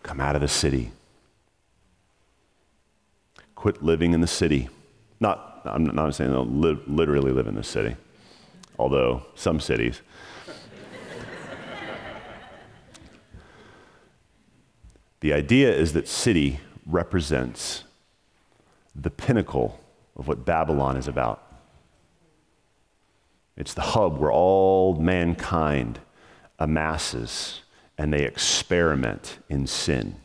[0.03, 0.91] Come out of the city,
[3.55, 4.69] quit living in the city.
[5.19, 7.95] Not, I'm not saying they'll li- literally live in the city,
[8.79, 10.01] although some cities.
[15.19, 17.83] the idea is that city represents
[18.95, 19.79] the pinnacle
[20.15, 21.43] of what Babylon is about.
[23.55, 25.99] It's the hub where all mankind
[26.59, 27.61] amasses
[27.97, 30.17] and they experiment in sin.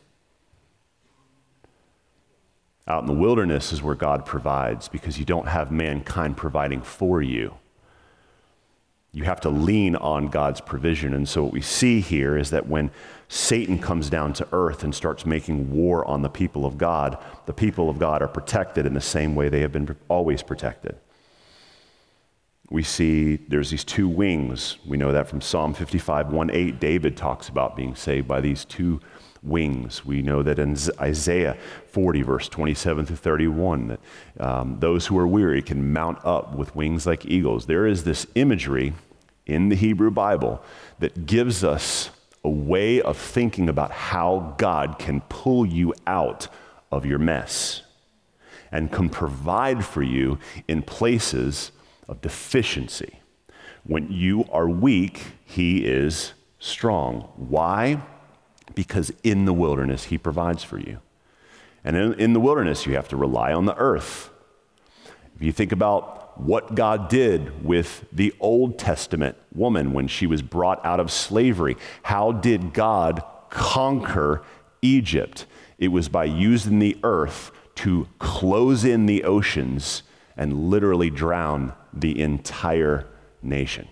[2.87, 7.23] Out in the wilderness is where God provides because you don't have mankind providing for
[7.23, 7.55] you.
[9.15, 11.13] You have to lean on God's provision.
[11.13, 12.91] And so, what we see here is that when
[13.29, 17.53] Satan comes down to earth and starts making war on the people of God, the
[17.53, 20.97] people of God are protected in the same way they have been always protected.
[22.71, 24.79] We see there's these two wings.
[24.87, 26.81] We know that from Psalm 55, 1 8.
[26.81, 28.99] David talks about being saved by these two
[29.43, 30.05] wings.
[30.05, 31.57] We know that in Isaiah
[31.89, 34.01] 40, verse 27 to 31, that
[34.41, 37.67] um, those who are weary can mount up with wings like eagles.
[37.67, 38.93] There is this imagery
[39.47, 40.63] in the Hebrew Bible
[41.01, 42.11] that gives us
[42.45, 46.49] a way of thinking about how God can pull you out
[46.91, 47.83] of your mess
[48.71, 51.73] and can provide for you in places
[52.09, 53.21] of deficiency.
[53.85, 57.29] When you are weak, He is strong.
[57.37, 58.01] Why?
[58.75, 61.01] Because in the wilderness, He provides for you.
[61.85, 64.31] And in, in, the wilderness, you have to rely on the earth.
[65.37, 70.43] If you think about what God did with the Old Testament woman when she was
[70.43, 74.43] brought out of slavery, how did God conquer
[74.81, 75.47] Egypt?
[75.79, 80.03] It was by using the earth to close in the oceans
[80.37, 83.07] and literally drown the entire
[83.43, 83.89] nation.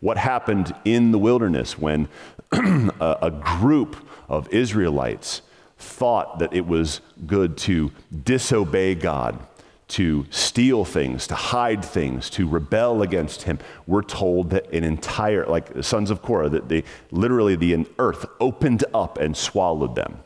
[0.00, 2.08] What happened in the wilderness when
[3.00, 3.96] a, a group
[4.28, 5.42] of Israelites
[5.76, 7.90] thought that it was good to
[8.24, 9.38] disobey God,
[9.88, 13.58] to steal things, to hide things, to rebel against him.
[13.86, 18.24] We're told that an entire, like the sons of Korah, that they literally the earth
[18.40, 20.18] opened up and swallowed them.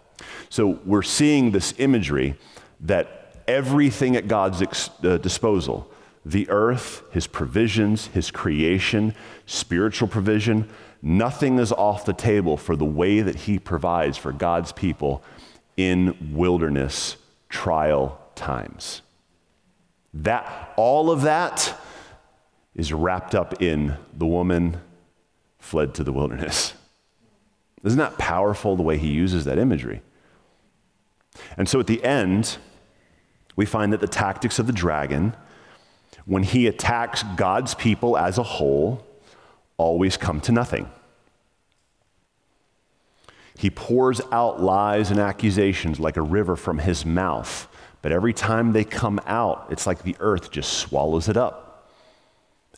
[0.48, 2.36] So we're seeing this imagery
[2.80, 5.90] that everything at God's ex- uh, disposal,
[6.24, 9.14] the earth, his provisions, his creation,
[9.46, 10.68] spiritual provision,
[11.02, 15.22] nothing is off the table for the way that he provides for God's people
[15.76, 17.16] in wilderness
[17.48, 19.02] trial times.
[20.12, 21.78] That all of that
[22.74, 24.80] is wrapped up in the woman
[25.58, 26.74] fled to the wilderness.
[27.84, 30.02] Isn't that powerful the way he uses that imagery?
[31.56, 32.56] And so at the end,
[33.54, 35.34] we find that the tactics of the dragon,
[36.24, 39.04] when he attacks God's people as a whole,
[39.78, 40.90] always come to nothing.
[43.56, 47.66] He pours out lies and accusations like a river from his mouth.
[48.02, 51.90] But every time they come out, it's like the earth just swallows it up.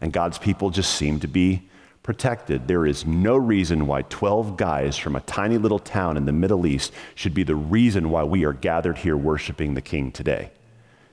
[0.00, 1.68] And God's people just seem to be
[2.02, 2.66] protected.
[2.66, 6.66] There is no reason why 12 guys from a tiny little town in the Middle
[6.66, 10.50] East should be the reason why we are gathered here worshiping the King today.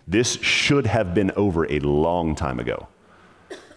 [0.08, 2.88] This should have been over a long time ago.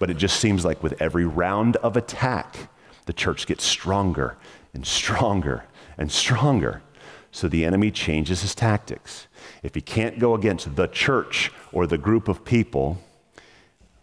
[0.01, 2.71] But it just seems like with every round of attack,
[3.05, 4.37] the church gets stronger
[4.75, 5.67] and stronger
[5.99, 6.83] and stronger.
[7.31, 9.29] So the enemy changes his tactics.
[9.63, 12.99] If he can't go against the church or the group of people,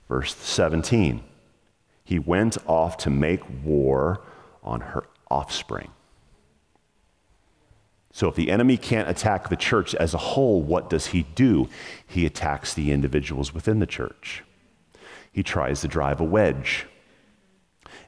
[0.08, 1.24] verse 17,
[2.04, 4.22] he went off to make war
[4.64, 5.90] on her offspring.
[8.14, 11.70] So if the enemy can't attack the church as a whole, what does he do?
[12.06, 14.44] He attacks the individuals within the church.
[15.38, 16.88] He tries to drive a wedge.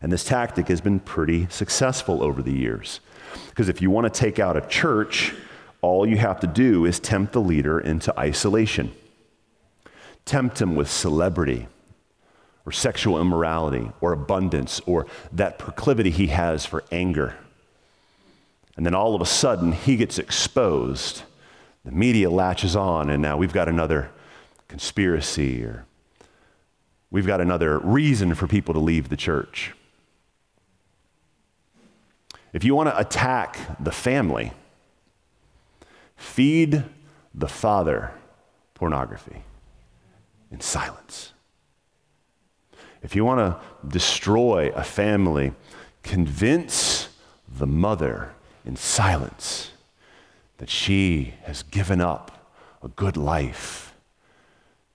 [0.02, 3.02] And this tactic has been pretty successful over the years.
[3.50, 5.36] Because if you want to take out a church,
[5.84, 8.92] all you have to do is tempt the leader into isolation.
[10.26, 11.68] Tempt him with celebrity
[12.66, 17.36] or sexual immorality or abundance or that proclivity he has for anger.
[18.76, 21.22] And then all of a sudden, he gets exposed.
[21.86, 24.10] The media latches on, and now we've got another
[24.68, 25.86] conspiracy or
[27.12, 29.74] we've got another reason for people to leave the church.
[32.54, 34.54] If you want to attack the family,
[36.16, 36.84] feed
[37.34, 38.12] the father
[38.74, 39.44] pornography
[40.52, 41.34] in silence.
[43.02, 45.54] If you want to destroy a family,
[46.04, 47.10] convince
[47.48, 48.34] the mother
[48.66, 49.72] in silence
[50.58, 52.52] that she has given up
[52.84, 53.89] a good life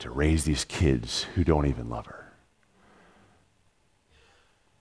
[0.04, 2.30] to raise these kids who don't even love her.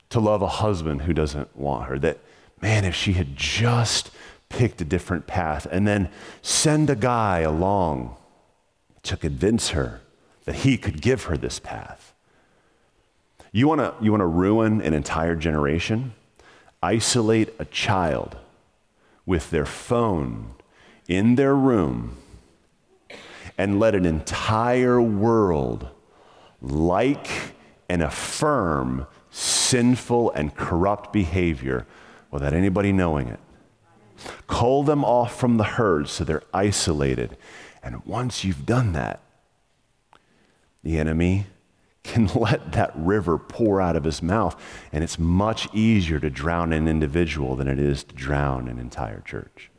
[0.09, 1.97] To love a husband who doesn't want her.
[1.97, 2.19] That
[2.61, 4.11] man, if she had just
[4.49, 6.09] picked a different path and then
[6.41, 8.17] send a guy along
[9.03, 10.01] to convince her
[10.43, 12.13] that he could give her this path.
[13.53, 16.15] You want to you want to ruin an entire generation?
[16.81, 18.35] Isolate a child
[19.25, 20.55] with their phone
[21.07, 22.17] in their room
[23.57, 25.87] and let an entire world
[26.61, 27.27] like
[27.89, 31.85] and affirm sinful and corrupt behavior
[32.31, 33.39] without anybody knowing it.
[34.47, 37.37] Cull them off from the herd so they're isolated.
[37.81, 39.19] And once you've done that,
[40.83, 41.47] the enemy
[42.03, 44.55] can let that river pour out of his mouth,
[44.91, 49.21] and it's much easier to drown an individual than it is to drown an entire
[49.21, 49.69] church.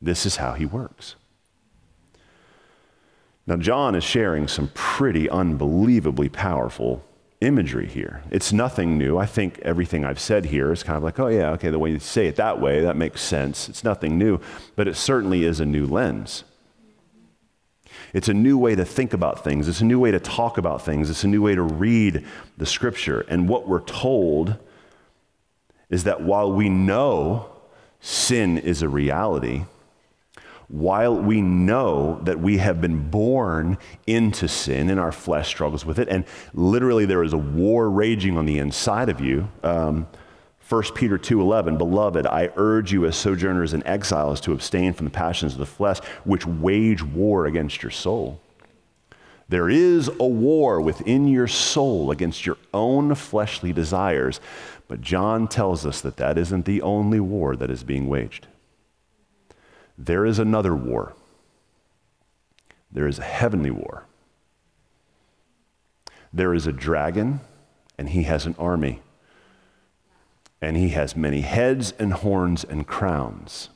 [0.00, 1.16] This is how he works.
[3.46, 7.04] Now, John is sharing some pretty unbelievably powerful
[7.40, 8.22] imagery here.
[8.30, 9.18] It's nothing new.
[9.18, 11.90] I think everything I've said here is kind of like, oh, yeah, okay, the way
[11.90, 13.68] you say it that way, that makes sense.
[13.68, 14.40] It's nothing new,
[14.76, 16.44] but it certainly is a new lens.
[18.14, 19.68] It's a new way to think about things.
[19.68, 21.10] It's a new way to talk about things.
[21.10, 22.24] It's a new way to read
[22.56, 23.26] the scripture.
[23.28, 24.56] And what we're told
[25.90, 27.50] is that while we know
[28.00, 29.64] sin is a reality,
[30.68, 35.98] while we know that we have been born into sin and our flesh struggles with
[35.98, 39.48] it, and literally there is a war raging on the inside of you.
[39.62, 40.06] Um,
[40.66, 45.10] 1 Peter 2:11 Beloved I urge you as sojourners and exiles to abstain from the
[45.10, 48.40] passions of the flesh which wage war against your soul.
[49.48, 54.40] There is a war within your soul against your own fleshly desires,
[54.88, 58.46] but John tells us that that isn't the only war that is being waged.
[59.96, 61.14] There is another war.
[62.90, 64.06] There is a heavenly war.
[66.32, 67.40] There is a dragon,
[67.96, 69.02] and he has an army.
[70.60, 73.68] And he has many heads and horns and crowns.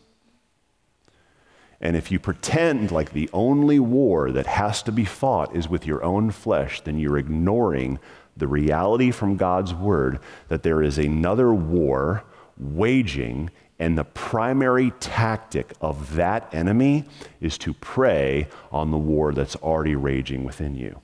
[1.81, 5.87] And if you pretend like the only war that has to be fought is with
[5.87, 8.01] your own flesh, then you're ignoring
[8.37, 12.25] the reality from God's word that there is another war
[12.57, 17.05] waging, and the primary tactic of that enemy
[17.41, 21.01] is to prey on the war that's already raging within you.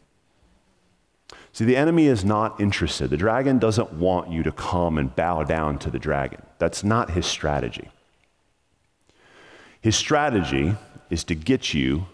[1.52, 3.10] See, the enemy is not interested.
[3.10, 6.42] The dragon doesn't want you to come and bow down to the dragon.
[6.58, 7.90] That's not his strategy.
[9.80, 10.74] His strategy
[11.10, 12.06] is to get you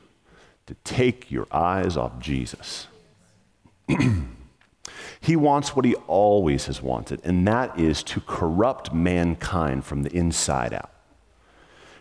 [0.66, 2.86] to take your eyes off Jesus.
[5.20, 10.14] he wants what he always has wanted, and that is to corrupt mankind from the
[10.16, 10.90] inside out,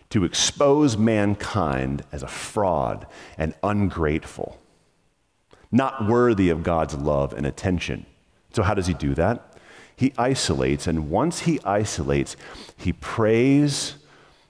[0.09, 3.05] to expose mankind as a fraud
[3.37, 4.59] and ungrateful
[5.71, 8.05] not worthy of God's love and attention.
[8.53, 9.53] So, how does he do that?
[9.95, 12.35] He isolates, and once he isolates,
[12.77, 13.95] he preys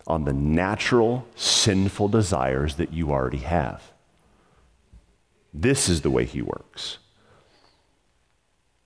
[0.08, 3.92] on the natural, sinful desires that you already have.
[5.54, 7.00] This is the way he works.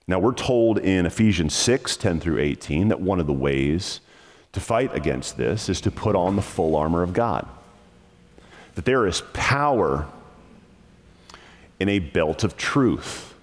[0.08, 4.01] Now, we're told in Ephesians 6 10 through 18 that one of the ways
[4.51, 7.47] to fight against this is to put on the full armor of God.
[8.76, 10.08] That there is power
[11.80, 13.34] in a belt of truth,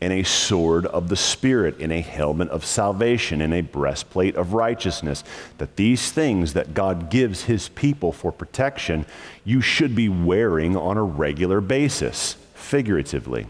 [0.00, 4.54] in a sword of the Spirit, in a helmet of salvation, in a breastplate of
[4.54, 5.24] righteousness.
[5.58, 9.04] That these things that God gives his people for protection,
[9.44, 13.46] you should be wearing on a regular basis, figuratively.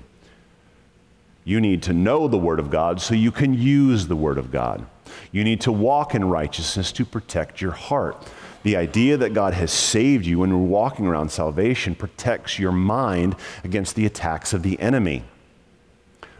[1.48, 4.52] You need to know the Word of God so you can use the Word of
[4.52, 4.84] God.
[5.32, 8.22] You need to walk in righteousness to protect your heart.
[8.64, 13.34] The idea that God has saved you and you're walking around salvation protects your mind
[13.64, 15.24] against the attacks of the enemy.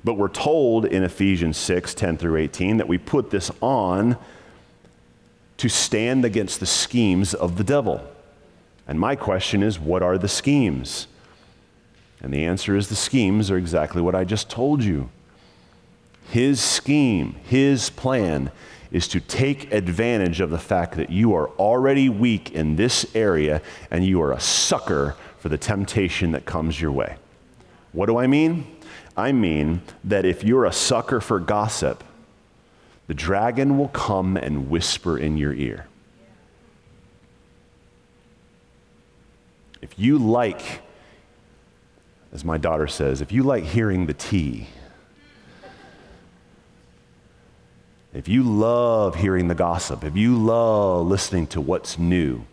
[0.05, 4.19] But we're told in Ephesians 6 10 through 18 that we put this on
[5.57, 8.07] to stand against the schemes of the devil.
[8.87, 11.07] And my question is what are the schemes?
[12.21, 15.11] And the answer is the schemes are exactly what I just told you.
[16.31, 18.51] His scheme, his plan
[18.91, 23.63] is to take advantage of the fact that you are already weak in this area
[23.91, 27.17] and you are a sucker for the temptation that comes your way.
[27.93, 28.67] What do I mean?
[29.17, 32.03] I mean that if you're a sucker for gossip,
[33.07, 35.87] the dragon will come and whisper in your ear.
[39.81, 40.81] If you like,
[42.33, 44.69] as my daughter says, if you like hearing the tea,
[48.13, 52.45] if you love hearing the gossip, if you love listening to what's new,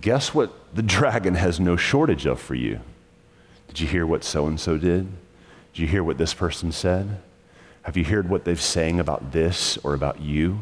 [0.00, 2.80] guess what the dragon has no shortage of for you?
[3.68, 5.08] Did you hear what so and so did?
[5.72, 7.20] Did you hear what this person said?
[7.82, 10.60] Have you heard what they've saying about this or about you?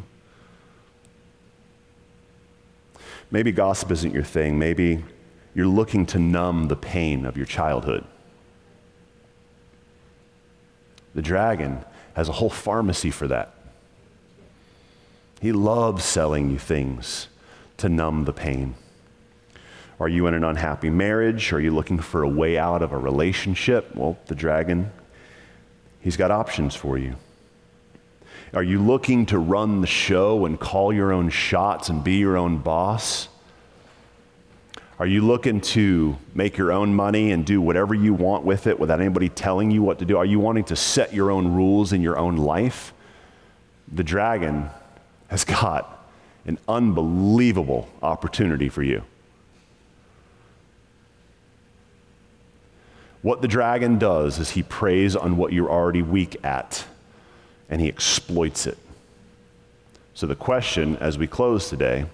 [3.31, 4.59] Maybe gossip isn't your thing.
[4.59, 5.05] Maybe
[5.55, 8.05] you're looking to numb the pain of your childhood.
[11.15, 11.85] The dragon
[12.15, 13.55] has a whole pharmacy for that.
[15.41, 17.29] He loves selling you things
[17.79, 18.75] to numb the pain.
[20.01, 21.53] Are you in an unhappy marriage?
[21.53, 23.95] Are you looking for a way out of a relationship?
[23.95, 24.91] Well, the dragon,
[26.01, 27.17] he's got options for you.
[28.55, 32.37] Are you looking to run the show and call your own shots and be your
[32.37, 33.29] own boss?
[35.03, 38.79] Are you looking to make your own money and do whatever you want with it
[38.79, 40.17] without anybody telling you what to do?
[40.17, 42.95] Are you wanting to set your own rules in your own life?
[43.93, 44.71] The dragon
[45.27, 46.07] has got
[46.47, 49.03] an unbelievable opportunity for you.
[53.23, 56.85] What the dragon does is he preys on what you're already weak at
[57.69, 58.79] and he exploits it.
[60.15, 62.07] So, the question as we close today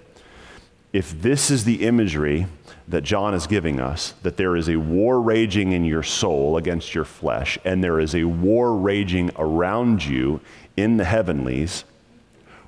[0.91, 2.47] if this is the imagery
[2.89, 6.95] that John is giving us that there is a war raging in your soul against
[6.95, 10.41] your flesh, and there is a war raging around you
[10.75, 11.83] in the heavenlies,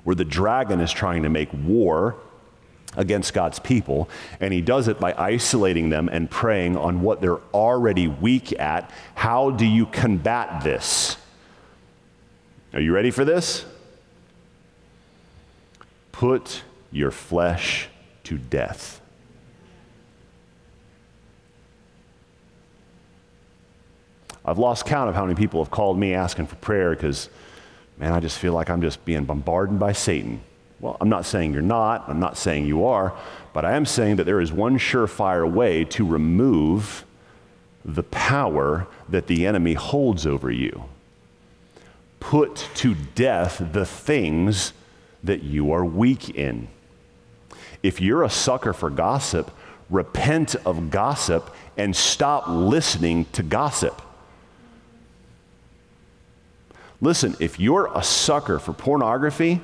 [0.04, 2.14] where the dragon is trying to make war
[2.96, 4.08] against God's people,
[4.38, 8.92] and he does it by isolating them and preying on what they're already weak at.
[9.16, 11.16] How do you combat this?
[12.72, 13.64] Are you ready for this?
[16.12, 16.62] Put
[16.92, 17.88] your flesh
[18.24, 19.01] to death.
[24.44, 27.28] I've lost count of how many people have called me asking for prayer because,
[27.98, 30.40] man, I just feel like I'm just being bombarded by Satan.
[30.80, 33.16] Well, I'm not saying you're not, I'm not saying you are,
[33.52, 37.04] but I am saying that there is one surefire way to remove
[37.84, 40.84] the power that the enemy holds over you.
[42.18, 44.72] Put to death the things
[45.22, 46.66] that you are weak in.
[47.82, 49.50] If you're a sucker for gossip,
[49.90, 54.00] repent of gossip and stop listening to gossip.
[57.02, 59.60] Listen, if you're a sucker for pornography,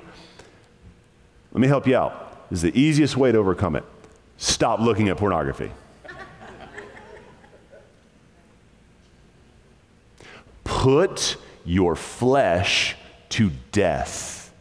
[1.53, 2.51] let me help you out.
[2.51, 3.85] This is the easiest way to overcome it.
[4.39, 5.71] Stop looking at pornography.
[10.65, 12.97] Put your flesh
[13.31, 14.53] to death.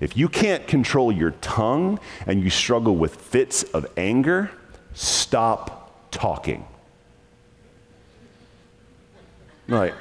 [0.00, 4.50] If you can't control your tongue and you struggle with fits of anger,
[4.92, 6.66] stop talking.
[9.68, 9.94] Like.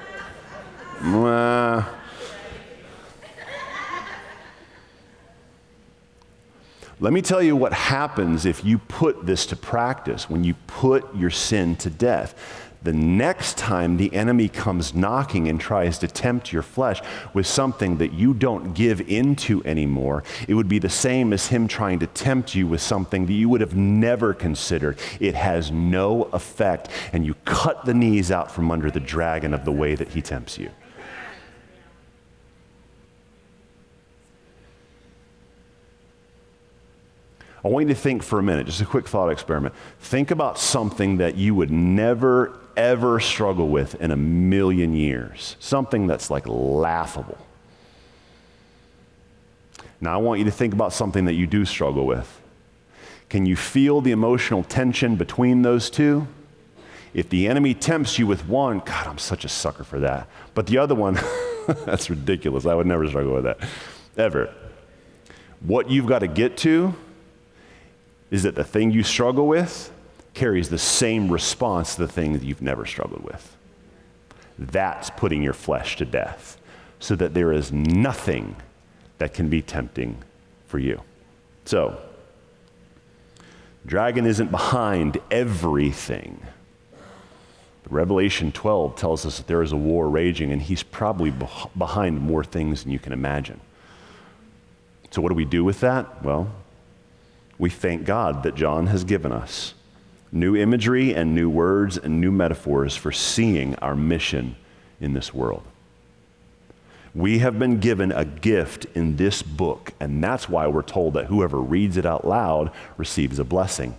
[7.03, 11.13] Let me tell you what happens if you put this to practice, when you put
[11.13, 12.33] your sin to death.
[12.81, 17.01] The next time the enemy comes knocking and tries to tempt your flesh
[17.33, 21.67] with something that you don't give into anymore, it would be the same as him
[21.67, 24.97] trying to tempt you with something that you would have never considered.
[25.19, 29.65] It has no effect, and you cut the knees out from under the dragon of
[29.65, 30.69] the way that he tempts you.
[37.63, 39.73] I want you to think for a minute, just a quick thought experiment.
[39.99, 46.05] Think about something that you would never, ever struggle with in a million years, something
[46.05, 47.37] that's like laughable.
[50.01, 52.41] Now, I want you to think about something that you do struggle with.
[53.29, 56.27] Can you feel the emotional tension between those two?
[57.13, 60.27] If the enemy tempts you with one, God, I'm such a sucker for that.
[60.53, 61.17] But the other one,
[61.85, 62.65] that's ridiculous.
[62.65, 63.59] I would never struggle with that,
[64.17, 64.53] ever.
[65.61, 66.93] What you've got to get to
[68.33, 69.91] is that the thing you struggle with
[70.33, 73.55] carries the same response to the thing that you've never struggled with.
[74.57, 76.57] That's putting your flesh to death
[76.99, 78.55] so that there is nothing
[79.19, 80.17] that can be tempting
[80.65, 80.99] for you.
[81.65, 82.01] So,
[83.85, 86.41] dragon isn't behind everything.
[87.87, 91.31] Revelation 12 tells us that there is a war raging, and he's probably
[91.77, 93.59] behind more things than you can imagine.
[95.11, 96.23] So, what do we do with that?
[96.23, 96.51] Well,
[97.57, 99.73] we thank God that John has given us
[100.31, 104.55] new imagery and new words and new metaphors for seeing our mission
[104.99, 105.63] in this world.
[107.13, 111.27] We have been given a gift in this book, and that's why we're told that
[111.27, 113.95] whoever reads it out loud receives a blessing.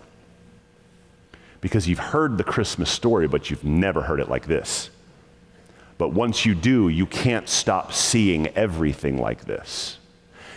[1.61, 4.91] Because you've heard the Christmas story, but you've never heard it like this.
[5.97, 9.99] But once you do, you can't stop seeing everything like this.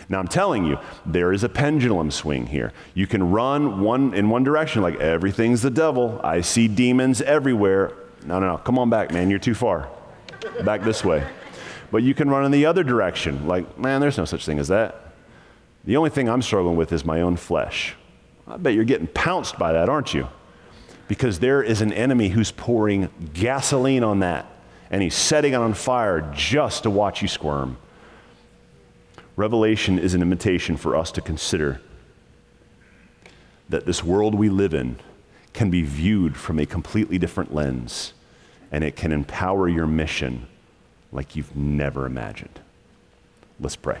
[0.08, 2.72] Now, I'm telling you, there is a pendulum swing here.
[2.94, 6.20] You can run one in one direction, like everything's the devil.
[6.24, 7.92] I see demons everywhere.
[8.24, 8.58] No, no, no.
[8.58, 9.28] Come on back, man.
[9.28, 9.88] You're too far.
[10.64, 11.26] Back this way.
[11.90, 14.68] But you can run in the other direction, like, man, there's no such thing as
[14.68, 15.12] that.
[15.84, 17.94] The only thing I'm struggling with is my own flesh.
[18.46, 20.28] I bet you're getting pounced by that, aren't you?
[21.06, 24.46] Because there is an enemy who's pouring gasoline on that,
[24.90, 27.78] and he's setting it on fire just to watch you squirm.
[29.38, 31.80] Revelation is an invitation for us to consider
[33.68, 34.96] that this world we live in
[35.52, 38.14] can be viewed from a completely different lens,
[38.72, 40.48] and it can empower your mission
[41.12, 42.58] like you've never imagined.
[43.60, 44.00] Let's pray.